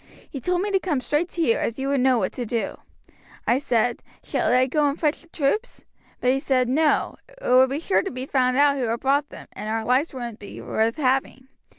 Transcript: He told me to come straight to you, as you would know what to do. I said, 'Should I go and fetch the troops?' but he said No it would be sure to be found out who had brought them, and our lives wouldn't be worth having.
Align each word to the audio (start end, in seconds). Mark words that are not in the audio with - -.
He 0.27 0.41
told 0.41 0.61
me 0.61 0.71
to 0.71 0.79
come 0.79 0.99
straight 0.99 1.29
to 1.29 1.43
you, 1.43 1.57
as 1.59 1.77
you 1.77 1.87
would 1.89 1.99
know 1.99 2.17
what 2.17 2.31
to 2.31 2.43
do. 2.43 2.79
I 3.45 3.59
said, 3.59 4.01
'Should 4.23 4.41
I 4.41 4.65
go 4.65 4.87
and 4.89 4.99
fetch 4.99 5.21
the 5.21 5.27
troops?' 5.29 5.83
but 6.19 6.31
he 6.31 6.39
said 6.39 6.67
No 6.67 7.17
it 7.27 7.47
would 7.47 7.69
be 7.69 7.77
sure 7.79 8.01
to 8.01 8.09
be 8.09 8.25
found 8.25 8.57
out 8.57 8.77
who 8.77 8.85
had 8.87 8.99
brought 8.99 9.29
them, 9.29 9.47
and 9.53 9.69
our 9.69 9.85
lives 9.85 10.11
wouldn't 10.11 10.39
be 10.39 10.59
worth 10.59 10.97
having. 10.97 11.49